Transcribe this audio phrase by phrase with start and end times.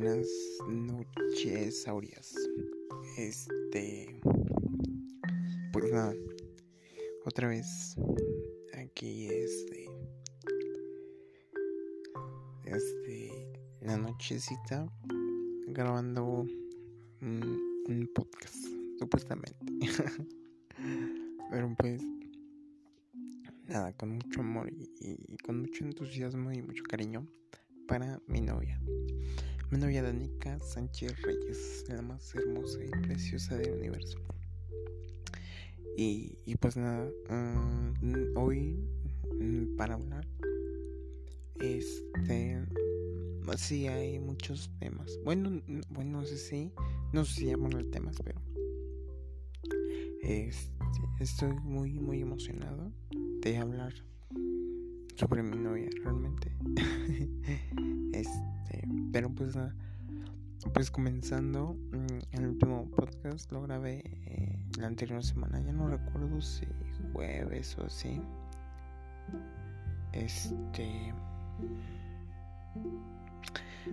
[0.00, 0.28] buenas
[0.66, 2.34] noches, Saurias.
[3.18, 4.18] Este.
[5.72, 6.14] Pues nada.
[7.26, 7.96] Otra vez.
[8.78, 9.90] Aquí este.
[12.64, 13.52] Este.
[13.82, 14.90] La nochecita.
[15.68, 16.46] Grabando
[17.20, 18.56] un, podcast.
[18.98, 19.66] Supuestamente.
[21.50, 22.02] Pero pues.
[23.68, 27.26] Nada, con mucho amor y con mucho entusiasmo y mucho cariño
[27.90, 28.80] para mi novia.
[29.72, 34.16] Mi novia Danica Sánchez Reyes, la más hermosa y preciosa del universo.
[35.96, 38.78] Y, pues nada, mm, hoy
[39.40, 40.24] mm, para hablar,
[41.58, 42.64] este,
[43.56, 45.18] sí hay muchos temas.
[45.24, 46.72] Bueno, bueno, no sé si,
[47.12, 48.40] no sé si llaman el temas, pero
[50.22, 50.70] este,
[51.18, 52.92] estoy muy, muy emocionado
[53.42, 53.92] de hablar
[55.20, 56.50] sobre mi novia realmente.
[58.14, 59.54] este, pero pues
[60.72, 66.40] pues comenzando mm, el último podcast lo grabé eh, la anterior semana, ya no recuerdo
[66.40, 66.66] si
[67.12, 68.22] jueves o así.
[70.12, 71.12] Este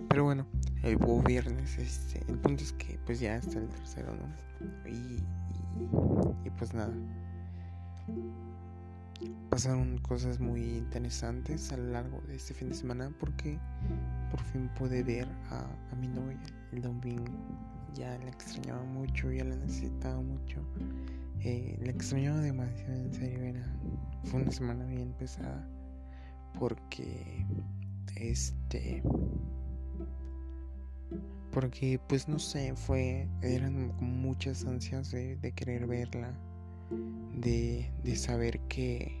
[0.08, 0.46] pero bueno,
[0.82, 4.90] el viernes, este, el punto es que pues ya está el tercero, ¿no?
[4.90, 5.22] y,
[6.44, 6.94] y pues nada
[9.50, 13.58] pasaron cosas muy interesantes a lo largo de este fin de semana porque
[14.30, 15.66] por fin pude ver a,
[16.00, 16.38] mi novia
[16.72, 17.24] el domingo.
[17.94, 20.62] Ya la extrañaba mucho, ya la necesitaba mucho.
[21.40, 23.42] Eh, la extrañaba demasiado, en serio.
[23.42, 23.66] Era,
[24.24, 25.68] fue una semana bien pesada
[26.58, 27.46] porque
[28.16, 29.02] este
[31.50, 36.32] porque pues no sé fue eran muchas ansias de, de querer verla
[37.34, 39.20] de, de saber que,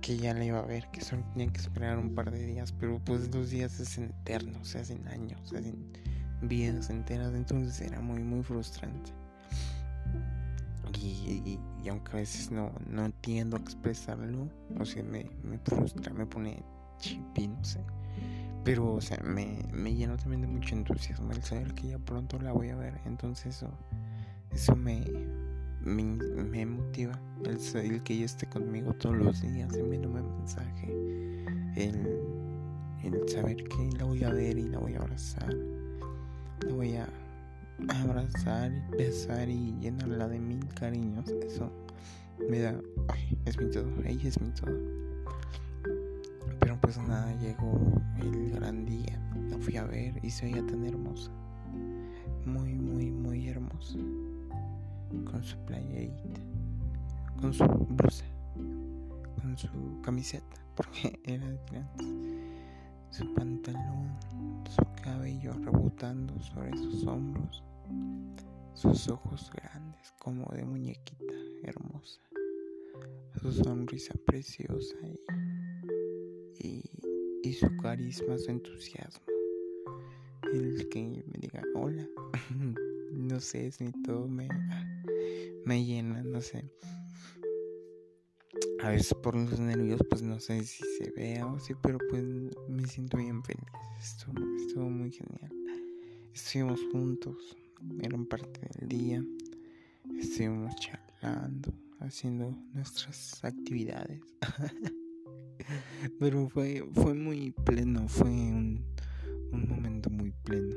[0.00, 2.72] que ya la iba a ver, que solo tenía que esperar un par de días,
[2.72, 5.92] pero pues los días se hacen eternos, se hacen años, se hacen
[6.42, 9.12] vidas enteras, entonces era muy, muy frustrante.
[11.00, 16.62] Y, aunque a veces no, no entiendo expresarlo, o sea, me, me frustra, me pone
[16.98, 17.80] chipi, no sé.
[18.64, 22.38] Pero, o sea, me, me llenó también de mucho entusiasmo el saber que ya pronto
[22.38, 23.00] la voy a ver.
[23.04, 23.70] Entonces eso,
[24.52, 25.02] eso me,
[25.84, 30.92] me, motiva el, que ella esté conmigo todos los días enviándome mensaje
[31.76, 32.20] el,
[33.02, 35.52] el saber que la voy a ver y la voy a abrazar.
[36.66, 37.08] La voy a
[37.88, 41.28] abrazar y besar y llenarla de mil cariños.
[41.46, 41.70] Eso
[42.48, 42.78] me da
[43.44, 44.78] es mi todo ella es mi todo.
[46.60, 47.80] Pero pues nada llegó
[48.20, 49.18] el gran día.
[49.50, 51.30] La fui a ver y se veía tan hermosa.
[52.44, 53.98] Muy muy muy hermosa
[55.20, 56.40] con su playerita,
[57.40, 58.24] con su blusa,
[59.40, 59.68] con su
[60.02, 62.06] camiseta, porque era de antes,
[63.10, 64.16] su pantalón,
[64.70, 67.62] su cabello rebotando sobre sus hombros,
[68.74, 72.20] sus ojos grandes como de muñequita hermosa,
[73.40, 74.96] su sonrisa preciosa
[76.58, 76.82] y,
[77.42, 79.26] y, su carisma, su entusiasmo.
[80.52, 82.06] El que me diga hola,
[83.12, 84.48] no sé si todo me
[85.64, 86.70] me llena, no sé.
[88.82, 92.24] A veces por los nervios, pues no sé si se vea o sí, pero pues
[92.68, 93.64] me siento bien feliz.
[94.00, 95.52] Estuvo, estuvo muy genial.
[96.34, 99.24] Estuvimos juntos, gran parte del día.
[100.18, 104.20] Estuvimos charlando, haciendo nuestras actividades.
[106.18, 108.84] pero fue, fue muy pleno, fue un,
[109.52, 110.74] un momento muy pleno.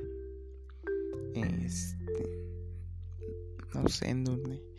[1.34, 2.46] Este,
[3.73, 4.74] no sé en dónde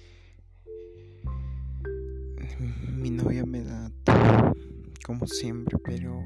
[3.06, 4.52] mi novia me da todo,
[5.04, 6.20] como siempre, pero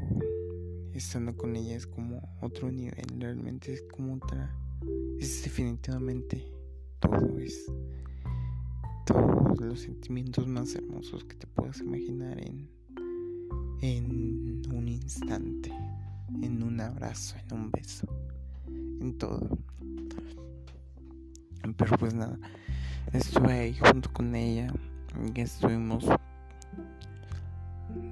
[0.95, 4.51] estando con ella es como otro nivel, realmente es como otra,
[5.19, 6.43] es definitivamente
[6.99, 7.71] todo, es
[9.05, 12.71] todos los sentimientos más hermosos que te puedas imaginar en,
[13.83, 15.71] en un instante,
[16.41, 18.07] en un abrazo, en un beso,
[18.67, 19.59] en todo.
[21.77, 22.39] Pero pues nada,
[23.13, 24.73] estuve ahí junto con ella
[25.35, 26.07] y estuvimos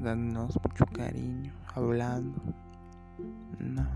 [0.00, 2.42] dándonos mucho cariño, hablando.
[3.58, 3.86] No,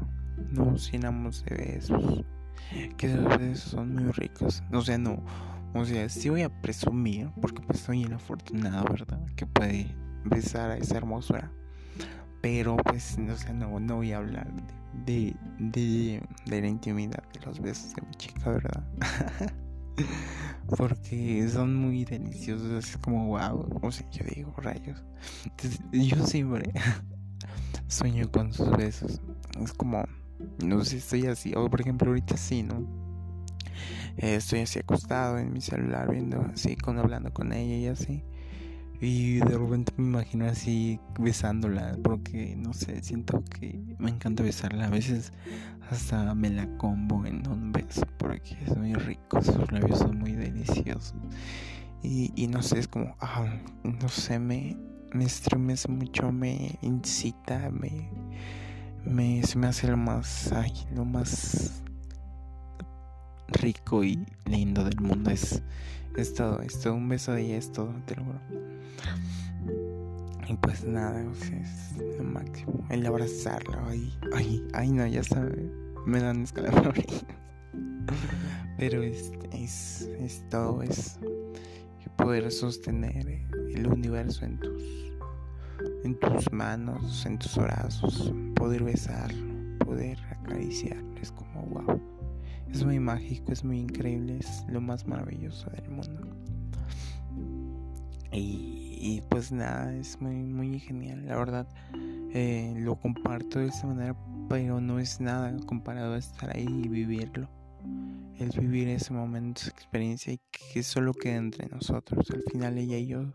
[0.50, 2.24] nos llenamos de besos.
[2.96, 4.62] Que esos besos son muy ricos.
[4.72, 5.22] O sea, no.
[5.74, 8.16] O sea, sí voy a presumir, porque pues soy el
[8.90, 9.20] ¿verdad?
[9.36, 9.94] Que puede
[10.24, 11.50] besar a esa hermosura.
[12.42, 14.48] Pero pues, o sea, no, no voy a hablar
[15.06, 18.84] de, de, de la intimidad de los besos de mi chica, ¿verdad?
[20.76, 25.02] porque son muy deliciosos, es como wow, o sea, yo digo rayos.
[25.92, 26.72] yo siempre
[27.88, 29.20] sueño con sus besos,
[29.60, 30.04] es como
[30.64, 32.86] no sé, estoy así, o por ejemplo ahorita sí, ¿no?
[34.18, 38.24] Eh, estoy así acostado en mi celular viendo así, con, hablando con ella y así.
[39.02, 44.86] Y de repente me imagino así besándola, porque no sé, siento que me encanta besarla.
[44.86, 45.32] A veces
[45.90, 50.36] hasta me la combo en un beso, porque es muy rico, sus labios son muy
[50.36, 51.16] deliciosos.
[52.04, 53.44] Y, y no sé, es como, ah,
[53.82, 54.76] no sé, me,
[55.12, 58.08] me estremece mucho, me incita, me,
[59.04, 61.82] me, se me hace lo más, ay, lo más
[63.48, 65.32] rico y lindo del mundo.
[65.32, 65.60] Es,
[66.16, 66.94] es todo, es todo.
[66.94, 68.40] Un beso de ella es todo, te lo juro.
[70.48, 72.84] Y pues nada, es lo máximo.
[72.90, 75.70] El abrazarlo, ay, ay, ay, no, ya sabe,
[76.04, 77.24] me dan escalofríos.
[78.78, 81.18] Pero es, es, es todo, es
[82.16, 83.26] poder sostener
[83.74, 84.82] el universo en tus,
[86.04, 92.11] en tus manos, en tus brazos, poder besarlo, poder acariciarlo, es como wow.
[92.72, 96.26] Es muy mágico, es muy increíble, es lo más maravilloso del mundo.
[98.34, 101.68] Y, pues nada, es muy, muy genial, la verdad.
[102.32, 104.16] Eh, lo comparto de esta manera,
[104.48, 107.48] pero no es nada comparado a estar ahí y vivirlo.
[108.38, 112.30] El vivir ese momento, esa experiencia y que solo queda entre nosotros.
[112.30, 113.34] Al final ella y yo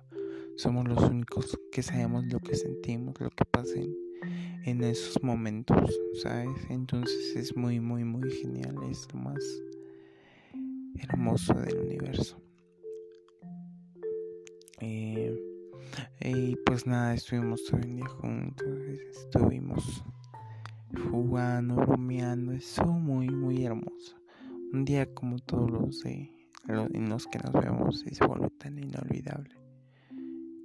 [0.56, 3.80] somos los únicos que sabemos lo que sentimos, lo que pasa
[4.66, 6.50] en esos momentos, ¿sabes?
[6.70, 9.44] Entonces es muy, muy, muy genial, es lo más
[10.96, 12.42] hermoso del universo.
[14.80, 15.36] Eh,
[16.20, 18.68] y pues nada, estuvimos todo el día juntos,
[19.10, 20.04] estuvimos
[21.10, 24.18] jugando, bromeando, eso muy, muy hermoso.
[24.74, 26.30] Un día como todos los de
[26.68, 29.56] los que nos vemos y se vuelve tan inolvidable,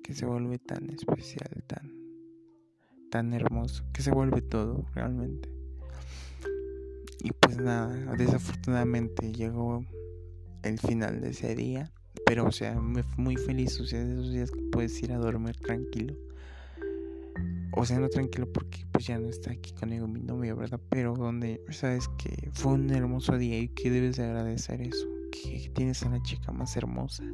[0.02, 2.01] que se vuelve tan especial, tan
[3.12, 5.50] tan hermoso que se vuelve todo realmente.
[7.22, 9.84] Y pues nada, desafortunadamente llegó
[10.62, 11.92] el final de ese día.
[12.24, 13.78] Pero, o sea, muy feliz.
[13.80, 16.14] O sea, de esos días que puedes ir a dormir tranquilo.
[17.72, 20.80] O sea, no tranquilo porque pues ya no está aquí conmigo mi novia, ¿verdad?
[20.88, 25.06] Pero donde sabes que fue un hermoso día y que debes de agradecer eso.
[25.30, 27.24] Que tienes a la chica más hermosa,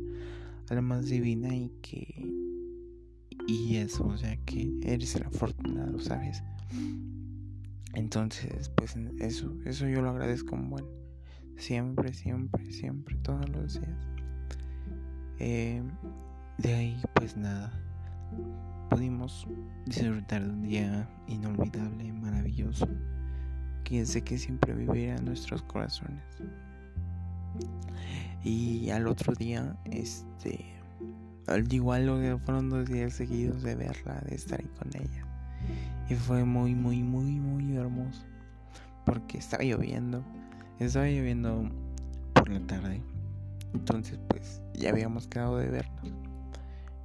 [0.71, 2.48] a la más divina y que
[3.49, 6.43] y eso, o sea que eres el afortunado, ¿sabes?
[7.95, 10.85] Entonces, pues eso, eso yo lo agradezco un buen.
[11.57, 14.07] Siempre, siempre, siempre, todos los días.
[15.39, 15.83] Eh,
[16.59, 17.73] de ahí, pues nada.
[18.91, 19.49] Pudimos
[19.87, 22.87] disfrutar de un día inolvidable, maravilloso.
[23.83, 26.23] Que sé que siempre vivirá en nuestros corazones.
[28.45, 30.78] Y al otro día, este
[31.49, 35.27] al igual lo que fueron dos días seguidos de verla, de estar ahí con ella.
[36.09, 38.23] Y fue muy, muy, muy, muy hermoso.
[39.05, 40.23] Porque estaba lloviendo.
[40.79, 41.71] Estaba lloviendo
[42.35, 43.03] por la tarde.
[43.75, 46.13] Entonces pues ya habíamos quedado de vernos.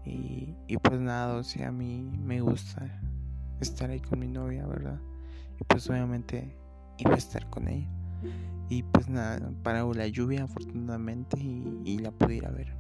[0.06, 2.86] Y, y pues nada, o sea, a mí me gusta
[3.62, 5.00] estar ahí con mi novia, ¿verdad?
[5.60, 6.56] Y pues obviamente
[6.98, 7.90] iba a estar con ella.
[8.70, 12.74] Y pues nada, paró la lluvia afortunadamente y, y la pude ir a ver.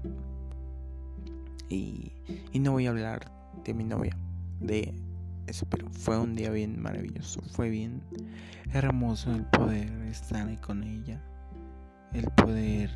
[1.73, 3.31] Y, no voy a hablar
[3.65, 4.15] de mi novia,
[4.59, 4.93] de
[5.47, 8.01] eso, pero fue un día bien maravilloso, fue bien
[8.73, 11.19] hermoso el poder estar ahí con ella,
[12.13, 12.91] el poder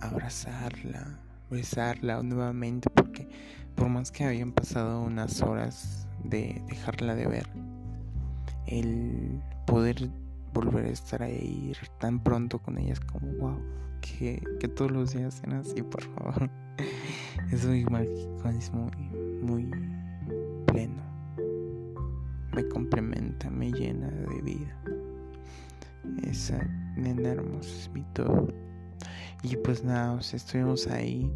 [0.00, 3.28] abrazarla, besarla nuevamente, porque
[3.76, 7.48] por más que habían pasado unas horas de dejarla de ver,
[8.66, 10.10] el poder
[10.58, 13.60] volver a estar ahí tan pronto con ella es como wow,
[14.00, 16.50] que, que todos los días sean así, por favor.
[17.52, 18.90] Es muy mágico, es muy,
[19.40, 19.70] muy
[20.66, 21.02] pleno.
[22.52, 24.82] Me complementa, me llena de vida.
[26.24, 26.62] Esa
[26.96, 28.48] nena hermosa es mi todo.
[29.42, 31.32] Y pues nada, estuvimos ahí.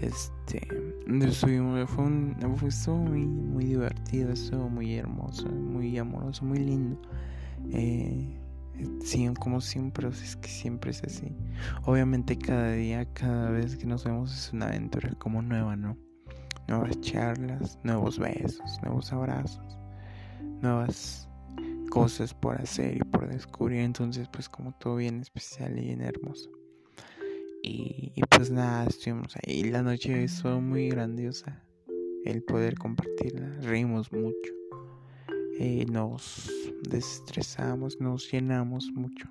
[0.00, 0.87] Este,
[1.32, 7.00] fue un, estuvo muy, muy divertido, estuvo muy hermoso, muy amoroso, muy lindo.
[7.72, 8.38] Eh,
[9.02, 11.34] Sí, como siempre, es que siempre es así.
[11.84, 15.96] Obviamente cada día, cada vez que nos vemos es una aventura como nueva, ¿no?
[16.68, 19.78] Nuevas charlas, nuevos besos, nuevos abrazos,
[20.60, 21.28] nuevas
[21.90, 23.80] cosas por hacer y por descubrir.
[23.80, 26.50] Entonces, pues como todo bien especial y bien hermoso.
[27.62, 29.64] Y, pues nada, estuvimos ahí.
[29.64, 31.62] La noche fue muy grandiosa.
[32.24, 33.58] El poder compartirla.
[33.60, 34.52] Reímos mucho.
[35.60, 36.50] Eh, nos
[36.88, 39.28] desestresamos, nos llenamos mucho.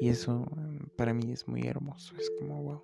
[0.00, 2.82] Y eso mm, para mí es muy hermoso, es como wow.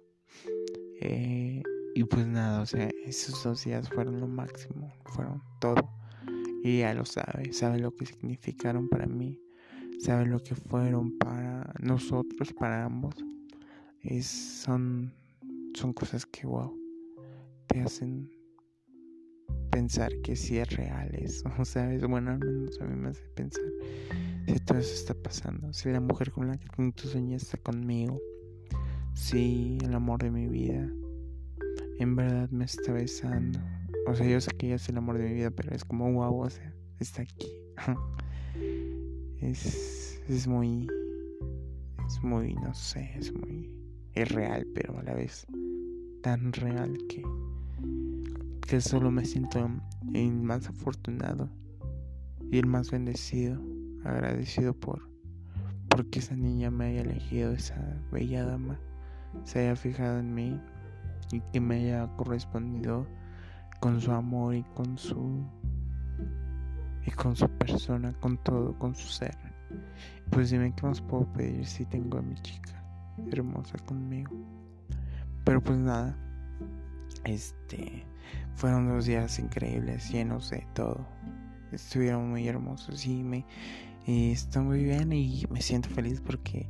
[1.00, 1.62] Eh,
[1.94, 5.90] y pues nada, o sea, esos dos días fueron lo máximo, fueron todo.
[6.62, 9.38] Y ella lo sabe, sabe lo que significaron para mí,
[10.00, 13.14] sabe lo que fueron para nosotros, para ambos.
[14.04, 15.12] Es, son,
[15.74, 16.72] son cosas que, wow,
[17.66, 18.30] te hacen
[19.70, 22.06] pensar que si es real eso, ¿sabes?
[22.06, 23.64] Bueno, al menos a mí me hace pensar
[24.46, 28.20] si todo eso está pasando, si la mujer con la que tú sueñas está conmigo,
[29.14, 30.88] si el amor de mi vida
[31.98, 33.58] en verdad me está besando.
[34.06, 36.12] O sea, yo sé que ella es el amor de mi vida, pero es como
[36.12, 37.50] wow, o sea, está aquí.
[39.40, 40.86] es, es muy,
[42.06, 43.72] es muy, no sé, es muy,
[44.14, 45.46] es real, pero a la vez
[46.22, 47.22] tan real que
[48.66, 49.68] que solo me siento
[50.14, 51.50] el más afortunado
[52.50, 53.60] y el más bendecido,
[54.04, 55.08] agradecido por
[55.88, 57.76] porque esa niña me haya elegido, esa
[58.10, 58.78] bella dama
[59.44, 60.60] se haya fijado en mí
[61.32, 63.06] y que me haya correspondido
[63.80, 65.44] con su amor y con su
[67.06, 69.36] y con su persona, con todo, con su ser.
[70.30, 72.83] Pues dime qué más puedo pedir si tengo a mi chica
[73.30, 74.32] hermosa conmigo.
[75.44, 76.16] Pero pues nada,
[77.24, 78.04] este
[78.54, 81.06] fueron dos días increíbles, llenos de todo.
[81.72, 83.44] Estuvieron muy hermosos y me
[84.06, 86.68] estoy muy bien y me siento feliz porque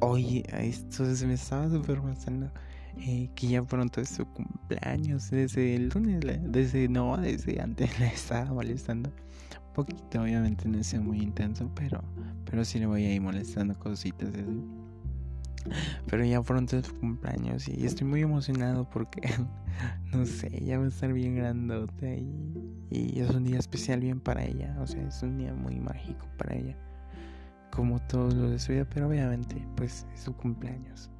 [0.00, 2.50] hoy esto me estaba super pasando
[2.98, 8.08] eh, que ya pronto es su cumpleaños desde el lunes, desde no, desde antes le
[8.08, 12.02] estaba molestando un poquito, obviamente no es muy intenso, pero
[12.44, 14.79] pero sí le voy a ir molestando cositas así.
[16.06, 19.20] Pero ya pronto es su cumpleaños y estoy muy emocionado porque,
[20.12, 24.20] no sé, ya va a estar bien grandote y, y, es un día especial bien
[24.20, 24.76] para ella.
[24.80, 26.76] O sea, es un día muy mágico para ella.
[27.70, 31.10] Como todos los de su vida, pero obviamente, pues es su cumpleaños.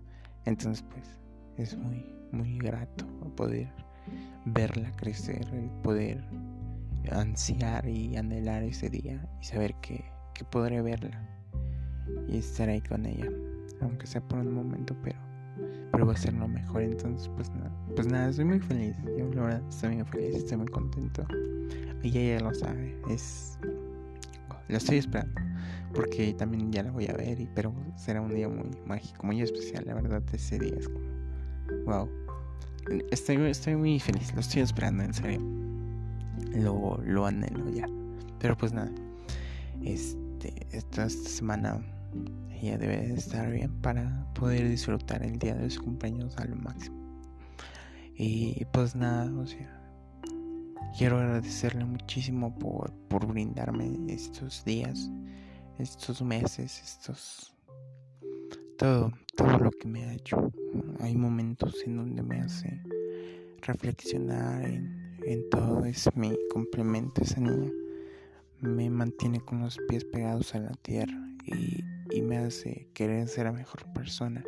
[0.46, 1.18] Entonces, pues,
[1.56, 3.06] es muy, muy grato
[3.36, 3.68] poder
[4.46, 5.46] verla crecer,
[5.82, 6.24] poder
[7.12, 10.04] ansiar y anhelar ese día y saber que,
[10.34, 11.26] que podré verla
[12.28, 13.28] y estar ahí con ella
[13.80, 15.18] aunque sea por un momento, pero,
[15.92, 16.82] pero va a ser lo mejor.
[16.82, 18.96] Entonces, pues nada, pues nada, estoy muy feliz.
[19.18, 21.24] Yo, la verdad, estoy muy feliz, estoy muy contento.
[22.02, 23.58] Y ella lo sabe, es.
[24.68, 25.40] Lo estoy esperando,
[25.94, 29.42] porque también ya la voy a ver, y, pero será un día muy mágico, muy
[29.42, 29.84] especial.
[29.86, 31.00] La verdad, ese día es como.
[31.86, 32.08] Wow.
[33.10, 35.40] Estoy, estoy muy feliz, lo estoy esperando, en serio.
[36.54, 37.86] Lo, lo anhelo ya.
[38.38, 38.90] Pero pues nada,
[39.82, 41.80] este, esta semana
[42.50, 46.98] ella debe estar bien para poder disfrutar el día de su cumpleaños al máximo.
[48.14, 49.80] Y pues nada, o sea,
[50.96, 55.10] quiero agradecerle muchísimo por, por brindarme estos días,
[55.78, 57.54] estos meses, estos...
[58.76, 60.50] Todo, todo lo que me ha hecho.
[61.00, 62.82] Hay momentos en donde me hace
[63.60, 65.84] reflexionar en, en todo.
[65.84, 67.70] Es mi complemento esa niña.
[68.60, 73.44] Me mantiene con los pies pegados a la tierra y y me hace querer ser
[73.46, 74.44] la mejor persona,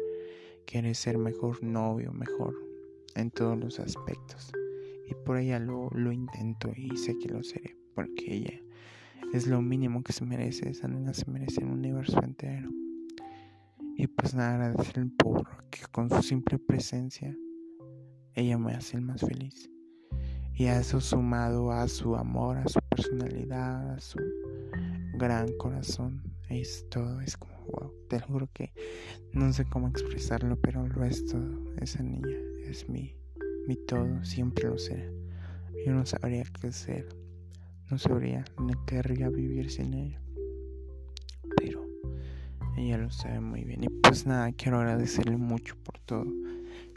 [0.66, 2.54] querer ser mejor novio, mejor
[3.14, 4.52] en todos los aspectos.
[5.08, 8.60] Y por ella lo, lo intento y sé que lo seré, porque ella
[9.32, 12.70] es lo mínimo que se merece, esa nena se merece un universo entero.
[13.96, 17.36] Y pues nada, agradecerle por que con su simple presencia
[18.34, 19.70] ella me hace el más feliz.
[20.54, 24.18] Y a eso sumado a su amor, a su personalidad, a su
[25.14, 28.72] gran corazón, es todo, es como wow, te juro que
[29.32, 31.74] no sé cómo expresarlo, pero lo es todo.
[31.80, 33.14] Esa niña es mi,
[33.66, 35.10] mi todo, siempre lo será.
[35.84, 37.08] Yo no sabría qué hacer,
[37.90, 40.20] no sabría ni querría vivir sin ella.
[41.56, 41.84] Pero
[42.76, 43.84] ella lo sabe muy bien.
[43.84, 46.26] Y pues nada, quiero agradecerle mucho por todo.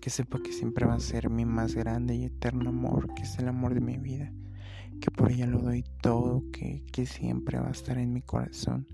[0.01, 3.39] Que sepa que siempre va a ser mi más grande y eterno amor, que es
[3.39, 4.31] el amor de mi vida.
[5.01, 8.87] Que por ella lo doy todo, que, que siempre va a estar en mi corazón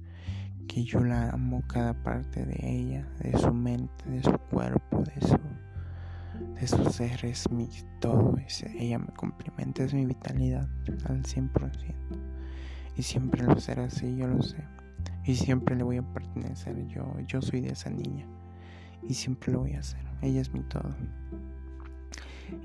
[0.68, 5.27] que yo la amo cada parte de ella, de su mente, de su cuerpo, de
[5.27, 5.38] su,
[6.60, 7.68] de ser, es mi
[8.00, 8.36] todo,
[8.75, 10.68] ella me complementa, es mi vitalidad
[11.06, 11.72] al 100%.
[12.98, 14.63] Y siempre lo será así, yo lo sé.
[15.24, 18.25] Y siempre le voy a pertenecer, yo, yo soy de esa niña.
[19.08, 20.96] Y siempre lo voy a hacer, ella es mi todo.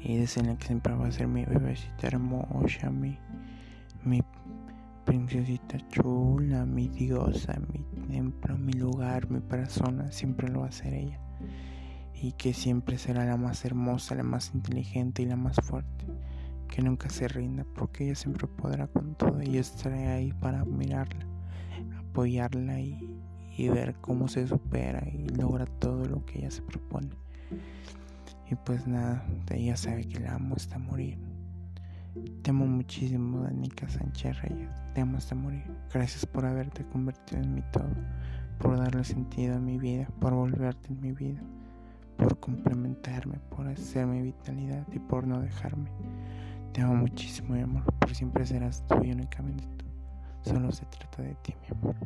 [0.02, 3.18] Y decirle que siempre va a ser mi bebecita hermosa, mi,
[4.04, 4.22] mi
[5.06, 10.92] princesita chula, mi diosa, mi templo, mi lugar, mi persona, siempre lo va a ser
[10.92, 11.20] ella.
[12.12, 16.04] Y que siempre será la más hermosa, la más inteligente y la más fuerte.
[16.68, 21.24] Que nunca se rinda, porque ella siempre podrá con todo y estaré ahí para admirarla,
[21.98, 22.98] apoyarla y,
[23.56, 27.10] y ver cómo se supera y logra todo lo que ella se propone.
[28.50, 31.25] Y pues nada, ella sabe que la amo hasta morir.
[32.42, 34.70] Te amo muchísimo, Danica Sánchez Reyes.
[34.94, 35.64] Te amo hasta morir.
[35.92, 37.90] Gracias por haberte convertido en mi todo,
[38.58, 41.42] por darle sentido a mi vida, por volverte en mi vida,
[42.16, 45.90] por complementarme, por hacer mi vitalidad y por no dejarme.
[46.72, 47.84] Te amo muchísimo, mi amor.
[47.98, 49.86] Por siempre serás tú y únicamente tú.
[50.42, 51.96] Solo se trata de ti, mi amor.